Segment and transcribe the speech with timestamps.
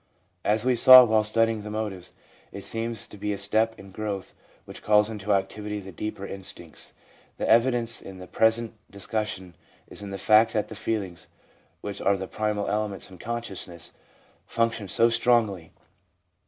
[0.43, 2.13] As we saw while study ing the motives,
[2.51, 4.33] it seems to be a step in growth
[4.65, 6.93] which calls into activity the deeper instincts.
[7.37, 9.53] The evidence in the present discussion
[9.87, 11.27] is in the fact that the feelings,
[11.81, 13.93] which are the primal elements in consciousness,
[14.47, 15.71] function so strongly.